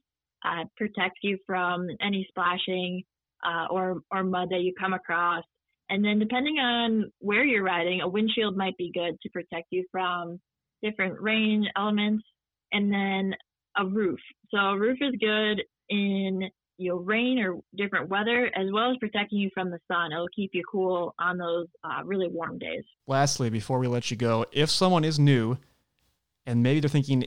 Uh, 0.45 0.65
protects 0.77 1.21
you 1.23 1.37
from 1.47 1.87
any 2.01 2.27
splashing 2.31 3.03
uh, 3.45 3.67
or 3.71 4.01
or 4.11 4.25
mud 4.25 4.49
that 4.51 4.61
you 4.61 4.73
come 4.79 4.95
across. 4.95 5.45
And 5.91 6.05
then 6.05 6.19
depending 6.19 6.57
on 6.59 7.11
where 7.19 7.45
you're 7.45 7.65
riding, 7.65 8.01
a 8.01 8.09
windshield 8.09 8.57
might 8.57 8.77
be 8.79 8.91
good 8.95 9.21
to 9.23 9.31
protect 9.31 9.67
you 9.71 9.85
from 9.91 10.41
different 10.83 11.21
rain 11.21 11.67
elements. 11.77 12.25
And 12.73 12.91
then 12.93 13.35
a 13.77 13.87
roof. 13.87 14.19
So 14.51 14.59
a 14.59 14.79
roof 14.79 14.99
is 15.01 15.15
good 15.21 15.63
in 15.89 16.49
you 16.79 16.91
know 16.91 16.97
rain 16.97 17.39
or 17.39 17.59
different 17.77 18.09
weather, 18.09 18.51
as 18.57 18.67
well 18.73 18.91
as 18.91 18.97
protecting 18.99 19.39
you 19.39 19.51
from 19.53 19.71
the 19.71 19.79
sun. 19.91 20.13
It'll 20.13 20.29
keep 20.35 20.51
you 20.55 20.63
cool 20.71 21.15
on 21.19 21.37
those 21.37 21.67
uh, 21.85 22.03
really 22.05 22.29
warm 22.29 22.59
days. 22.59 22.85
Lastly, 23.07 23.51
before 23.51 23.79
we 23.79 23.87
let 23.87 24.11
you 24.11 24.17
go, 24.17 24.47
if 24.53 24.71
someone 24.71 25.05
is 25.05 25.19
new 25.19 25.59
and 26.47 26.63
maybe 26.63 26.81
they're 26.81 26.89
thinking 26.89 27.27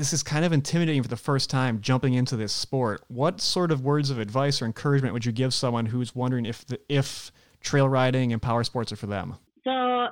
this 0.00 0.14
is 0.14 0.22
kind 0.22 0.46
of 0.46 0.52
intimidating 0.52 1.02
for 1.02 1.10
the 1.10 1.16
first 1.16 1.50
time 1.50 1.78
jumping 1.82 2.14
into 2.14 2.34
this 2.34 2.54
sport. 2.54 3.02
What 3.08 3.38
sort 3.38 3.70
of 3.70 3.82
words 3.82 4.08
of 4.08 4.18
advice 4.18 4.62
or 4.62 4.64
encouragement 4.64 5.12
would 5.12 5.26
you 5.26 5.30
give 5.30 5.52
someone 5.52 5.84
who's 5.84 6.14
wondering 6.14 6.46
if 6.46 6.66
the, 6.66 6.80
if 6.88 7.30
trail 7.60 7.86
riding 7.86 8.32
and 8.32 8.40
power 8.40 8.64
sports 8.64 8.92
are 8.92 8.96
for 8.96 9.06
them? 9.06 9.36
So 9.62 10.06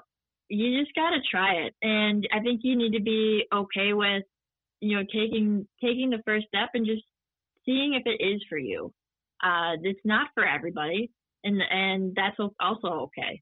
you 0.51 0.79
just 0.79 0.95
got 0.95 1.11
to 1.11 1.21
try 1.31 1.55
it, 1.55 1.75
and 1.81 2.29
I 2.35 2.41
think 2.41 2.61
you 2.65 2.77
need 2.77 2.93
to 2.99 3.03
be 3.03 3.45
okay 3.53 3.95
with 3.95 4.25
you 4.81 4.97
know 4.99 5.05
taking 5.05 5.67
taking 5.83 6.11
the 6.11 6.23
first 6.27 6.49
step 6.49 6.69
and 6.75 6.85
just 6.85 7.03
seeing 7.65 7.95
if 7.95 8.03
it 8.05 8.23
is 8.23 8.43
for 8.47 8.59
you. 8.59 8.93
Uh, 9.43 9.81
it's 9.83 10.01
not 10.05 10.29
for 10.35 10.47
everybody, 10.47 11.11
and 11.45 11.63
and 11.63 12.15
that's 12.15 12.37
also 12.61 12.89
okay. 13.09 13.41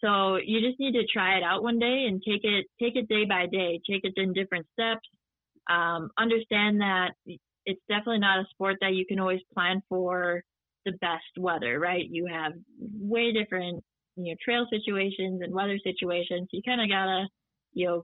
So 0.00 0.36
you 0.36 0.66
just 0.66 0.80
need 0.80 0.92
to 0.92 1.04
try 1.12 1.36
it 1.36 1.42
out 1.42 1.62
one 1.62 1.78
day 1.78 2.06
and 2.08 2.22
take 2.26 2.44
it 2.44 2.64
take 2.80 2.96
it 2.96 3.08
day 3.08 3.26
by 3.26 3.44
day. 3.44 3.78
Take 3.86 4.04
it 4.04 4.14
in 4.16 4.32
different 4.32 4.64
steps 4.72 5.06
um, 5.70 6.10
understand 6.18 6.80
that 6.80 7.10
it's 7.66 7.80
definitely 7.88 8.18
not 8.18 8.40
a 8.40 8.46
sport 8.50 8.76
that 8.80 8.94
you 8.94 9.06
can 9.06 9.20
always 9.20 9.40
plan 9.54 9.82
for 9.88 10.42
the 10.84 10.92
best 11.00 11.22
weather, 11.38 11.78
right? 11.78 12.04
You 12.08 12.26
have 12.26 12.52
way 12.78 13.32
different, 13.32 13.82
you 14.16 14.32
know, 14.32 14.36
trail 14.44 14.66
situations 14.70 15.40
and 15.42 15.54
weather 15.54 15.78
situations. 15.84 16.48
You 16.52 16.62
kind 16.64 16.80
of 16.80 16.88
gotta, 16.88 17.28
you 17.72 17.86
know, 17.86 18.02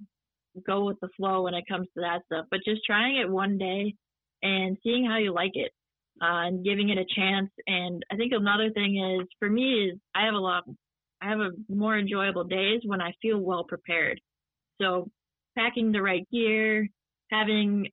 go 0.66 0.84
with 0.84 0.98
the 1.00 1.08
flow 1.16 1.42
when 1.42 1.54
it 1.54 1.64
comes 1.68 1.88
to 1.94 2.00
that 2.00 2.22
stuff. 2.26 2.46
But 2.50 2.60
just 2.64 2.82
trying 2.84 3.16
it 3.16 3.28
one 3.28 3.58
day 3.58 3.94
and 4.42 4.76
seeing 4.82 5.04
how 5.04 5.18
you 5.18 5.32
like 5.32 5.52
it 5.54 5.72
uh, 6.22 6.46
and 6.46 6.64
giving 6.64 6.88
it 6.90 6.98
a 6.98 7.14
chance. 7.14 7.50
And 7.66 8.04
I 8.12 8.16
think 8.16 8.32
another 8.32 8.70
thing 8.70 9.20
is 9.20 9.28
for 9.38 9.50
me 9.50 9.88
is 9.88 9.98
I 10.14 10.24
have 10.24 10.34
a 10.34 10.38
lot, 10.38 10.64
I 11.20 11.28
have 11.28 11.40
a 11.40 11.50
more 11.68 11.98
enjoyable 11.98 12.44
days 12.44 12.82
when 12.84 13.00
I 13.00 13.12
feel 13.20 13.38
well 13.38 13.64
prepared. 13.64 14.20
So 14.80 15.10
packing 15.56 15.90
the 15.90 16.02
right 16.02 16.26
gear, 16.30 16.88
having 17.30 17.88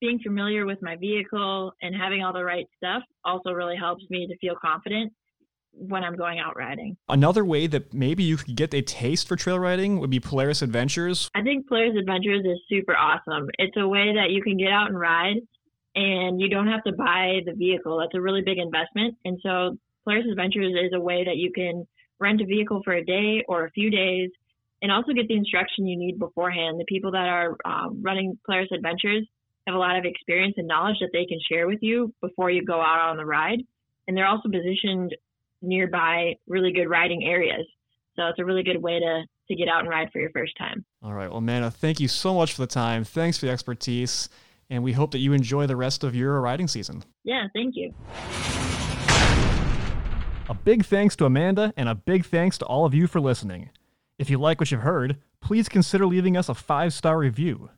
being 0.00 0.18
familiar 0.18 0.66
with 0.66 0.82
my 0.82 0.96
vehicle 0.96 1.72
and 1.80 1.94
having 1.94 2.22
all 2.22 2.32
the 2.32 2.44
right 2.44 2.66
stuff 2.76 3.02
also 3.24 3.52
really 3.52 3.76
helps 3.76 4.04
me 4.10 4.26
to 4.26 4.36
feel 4.38 4.54
confident 4.60 5.12
when 5.72 6.04
I'm 6.04 6.16
going 6.16 6.38
out 6.38 6.56
riding. 6.56 6.96
Another 7.08 7.44
way 7.44 7.66
that 7.66 7.92
maybe 7.92 8.22
you 8.22 8.36
could 8.36 8.54
get 8.54 8.74
a 8.74 8.82
taste 8.82 9.26
for 9.26 9.36
trail 9.36 9.58
riding 9.58 9.98
would 10.00 10.10
be 10.10 10.20
Polaris 10.20 10.62
Adventures. 10.62 11.30
I 11.34 11.42
think 11.42 11.68
Polaris 11.68 11.96
Adventures 11.98 12.44
is 12.44 12.58
super 12.68 12.96
awesome. 12.96 13.48
It's 13.58 13.76
a 13.76 13.88
way 13.88 14.12
that 14.14 14.30
you 14.30 14.42
can 14.42 14.56
get 14.56 14.70
out 14.70 14.88
and 14.88 14.98
ride 14.98 15.36
and 15.94 16.40
you 16.40 16.48
don't 16.48 16.68
have 16.68 16.84
to 16.84 16.92
buy 16.92 17.40
the 17.46 17.52
vehicle. 17.52 17.98
That's 17.98 18.14
a 18.14 18.20
really 18.20 18.42
big 18.42 18.58
investment. 18.58 19.16
And 19.24 19.38
so 19.42 19.76
Polaris 20.04 20.26
Adventures 20.30 20.74
is 20.74 20.92
a 20.92 21.00
way 21.00 21.24
that 21.24 21.36
you 21.36 21.50
can 21.52 21.86
rent 22.20 22.40
a 22.40 22.46
vehicle 22.46 22.82
for 22.84 22.92
a 22.92 23.04
day 23.04 23.44
or 23.48 23.64
a 23.64 23.70
few 23.70 23.90
days 23.90 24.30
and 24.84 24.92
also 24.92 25.14
get 25.14 25.28
the 25.28 25.34
instruction 25.34 25.86
you 25.86 25.96
need 25.96 26.18
beforehand. 26.18 26.78
The 26.78 26.84
people 26.84 27.12
that 27.12 27.26
are 27.26 27.56
um, 27.64 28.02
running 28.02 28.38
Polaris 28.44 28.68
Adventures 28.70 29.26
have 29.66 29.74
a 29.74 29.78
lot 29.78 29.96
of 29.96 30.04
experience 30.04 30.56
and 30.58 30.68
knowledge 30.68 30.96
that 31.00 31.08
they 31.10 31.24
can 31.24 31.38
share 31.50 31.66
with 31.66 31.78
you 31.80 32.12
before 32.20 32.50
you 32.50 32.62
go 32.62 32.82
out 32.82 33.08
on 33.08 33.16
the 33.16 33.24
ride. 33.24 33.62
And 34.06 34.14
they're 34.14 34.26
also 34.26 34.50
positioned 34.50 35.16
nearby 35.62 36.34
really 36.46 36.70
good 36.70 36.90
riding 36.90 37.24
areas. 37.24 37.66
So 38.14 38.26
it's 38.26 38.38
a 38.38 38.44
really 38.44 38.62
good 38.62 38.76
way 38.76 38.98
to, 38.98 39.22
to 39.48 39.54
get 39.56 39.68
out 39.68 39.80
and 39.80 39.88
ride 39.88 40.10
for 40.12 40.20
your 40.20 40.28
first 40.32 40.52
time. 40.58 40.84
All 41.02 41.14
right. 41.14 41.30
Well, 41.30 41.38
Amanda, 41.38 41.70
thank 41.70 41.98
you 41.98 42.06
so 42.06 42.34
much 42.34 42.52
for 42.52 42.60
the 42.60 42.66
time. 42.66 43.04
Thanks 43.04 43.38
for 43.38 43.46
the 43.46 43.52
expertise. 43.52 44.28
And 44.68 44.84
we 44.84 44.92
hope 44.92 45.12
that 45.12 45.18
you 45.18 45.32
enjoy 45.32 45.66
the 45.66 45.76
rest 45.76 46.04
of 46.04 46.14
your 46.14 46.38
riding 46.42 46.68
season. 46.68 47.04
Yeah, 47.24 47.46
thank 47.54 47.74
you. 47.74 47.94
A 50.50 50.54
big 50.54 50.84
thanks 50.84 51.16
to 51.16 51.24
Amanda 51.24 51.72
and 51.74 51.88
a 51.88 51.94
big 51.94 52.26
thanks 52.26 52.58
to 52.58 52.66
all 52.66 52.84
of 52.84 52.92
you 52.92 53.06
for 53.06 53.18
listening. 53.18 53.70
If 54.18 54.30
you 54.30 54.38
like 54.38 54.60
what 54.60 54.70
you've 54.70 54.82
heard, 54.82 55.16
please 55.40 55.68
consider 55.68 56.06
leaving 56.06 56.36
us 56.36 56.48
a 56.48 56.54
five 56.54 56.92
star 56.92 57.18
review. 57.18 57.70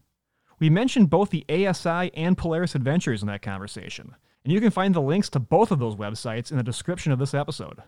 We 0.59 0.71
mentioned 0.71 1.11
both 1.11 1.31
the 1.31 1.45
ASI 1.49 2.11
and 2.15 2.37
Polaris 2.37 2.75
Adventures 2.75 3.23
in 3.23 3.29
that 3.29 3.43
conversation, 3.43 4.15
and 4.45 4.53
you 4.53 4.61
can 4.61 4.71
find 4.71 4.95
the 4.95 5.01
links 5.01 5.29
to 5.31 5.39
both 5.39 5.71
of 5.71 5.79
those 5.79 5.97
websites 5.97 6.51
in 6.51 6.57
the 6.57 6.63
description 6.63 7.13
of 7.13 7.19
this 7.19 7.35
episode. 7.35 7.83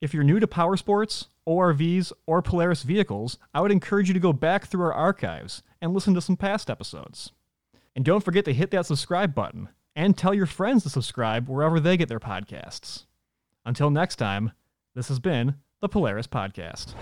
If 0.00 0.14
you're 0.14 0.24
new 0.24 0.40
to 0.40 0.46
power 0.46 0.76
sports, 0.76 1.28
ORVs, 1.46 2.12
or 2.26 2.40
Polaris 2.40 2.82
vehicles, 2.82 3.38
I 3.52 3.60
would 3.60 3.72
encourage 3.72 4.08
you 4.08 4.14
to 4.14 4.20
go 4.20 4.32
back 4.32 4.66
through 4.66 4.84
our 4.84 4.94
archives 4.94 5.62
and 5.80 5.92
listen 5.92 6.14
to 6.14 6.22
some 6.22 6.36
past 6.36 6.70
episodes. 6.70 7.32
And 7.94 8.04
don't 8.04 8.24
forget 8.24 8.44
to 8.46 8.54
hit 8.54 8.70
that 8.70 8.86
subscribe 8.86 9.34
button 9.34 9.68
and 9.96 10.16
tell 10.16 10.32
your 10.32 10.46
friends 10.46 10.84
to 10.84 10.90
subscribe 10.90 11.48
wherever 11.48 11.80
they 11.80 11.96
get 11.96 12.08
their 12.08 12.20
podcasts. 12.20 13.04
Until 13.66 13.90
next 13.90 14.16
time, 14.16 14.52
this 14.94 15.08
has 15.08 15.18
been 15.18 15.56
the 15.80 15.88
Polaris 15.88 16.26
Podcast. 16.26 16.94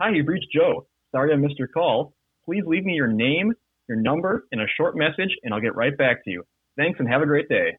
Hi, 0.00 0.10
you've 0.10 0.28
reached 0.28 0.52
Joe. 0.54 0.86
Sorry 1.10 1.32
I 1.32 1.36
missed 1.36 1.58
your 1.58 1.66
call. 1.66 2.14
Please 2.44 2.62
leave 2.64 2.84
me 2.84 2.92
your 2.92 3.08
name, 3.08 3.52
your 3.88 3.98
number, 3.98 4.46
and 4.52 4.60
a 4.60 4.66
short 4.76 4.96
message, 4.96 5.34
and 5.42 5.52
I'll 5.52 5.60
get 5.60 5.74
right 5.74 5.96
back 5.96 6.22
to 6.24 6.30
you. 6.30 6.44
Thanks 6.76 7.00
and 7.00 7.08
have 7.08 7.20
a 7.20 7.26
great 7.26 7.48
day. 7.48 7.76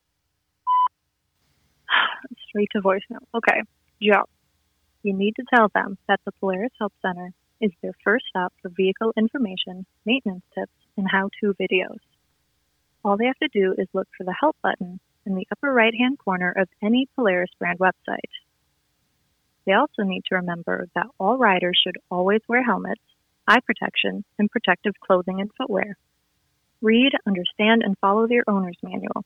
Straight 2.50 2.68
to 2.74 2.82
voicemail. 2.82 3.24
Okay. 3.34 3.62
Joe, 4.02 4.26
you 5.02 5.16
need 5.16 5.34
to 5.38 5.46
tell 5.54 5.70
them 5.74 5.98
that 6.10 6.20
the 6.26 6.34
Polaris 6.42 6.74
Help 6.78 6.92
Center 7.02 7.32
is 7.62 7.72
their 7.82 7.94
first 8.04 8.26
stop 8.28 8.52
for 8.62 8.70
vehicle 8.76 9.14
information, 9.18 9.86
maintenance 10.06 10.44
tips, 10.54 10.74
and 10.98 11.08
how 11.10 11.30
to 11.40 11.54
videos. 11.54 12.00
All 13.06 13.16
they 13.16 13.28
have 13.28 13.38
to 13.38 13.48
do 13.48 13.74
is 13.78 13.88
look 13.94 14.10
for 14.18 14.26
the 14.26 14.36
Help 14.38 14.58
button 14.62 15.00
in 15.26 15.36
the 15.36 15.48
upper 15.54 15.72
right 15.72 15.94
hand 15.98 16.20
corner 16.20 16.52
of 16.52 16.68
any 16.84 17.08
Polaris 17.16 17.52
brand 17.58 17.80
website. 17.80 18.20
They 19.70 19.76
also 19.76 20.02
need 20.02 20.24
to 20.30 20.36
remember 20.38 20.88
that 20.96 21.06
all 21.20 21.38
riders 21.38 21.80
should 21.84 21.98
always 22.10 22.42
wear 22.50 22.64
helmets, 22.64 23.04
eye 23.48 23.60
protection, 23.64 24.26
and 24.40 24.50
protective 24.50 24.94
clothing 25.06 25.42
and 25.42 25.52
footwear. 25.56 25.96
Read, 26.82 27.12
understand, 27.28 27.84
and 27.86 27.96
follow 28.02 28.28
their 28.28 28.44
owner's 28.48 28.80
manual. 28.82 29.24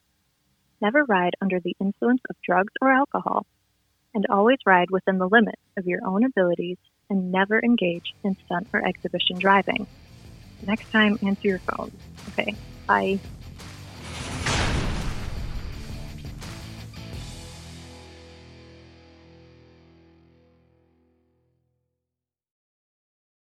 Never 0.82 1.06
ride 1.06 1.32
under 1.42 1.62
the 1.64 1.76
influence 1.80 2.20
of 2.30 2.36
drugs 2.46 2.74
or 2.82 2.92
alcohol, 2.92 3.46
and 4.14 4.26
always 4.30 4.58
ride 4.66 4.92
within 4.92 5.18
the 5.18 5.30
limits 5.32 5.62
of 5.78 5.88
your 5.88 6.06
own 6.06 6.26
abilities 6.26 6.78
and 7.10 7.32
never 7.32 7.62
engage 7.64 8.12
in 8.26 8.36
stunt 8.44 8.68
or 8.74 8.86
exhibition 8.86 9.40
driving. 9.40 9.88
Next 10.68 10.92
time, 10.92 11.16
answer 11.26 11.48
your 11.48 11.62
phone. 11.72 11.90
Okay, 12.38 12.54
bye. 12.86 13.18